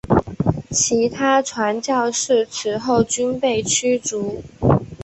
[0.71, 4.41] 其他传教士此后均被驱逐。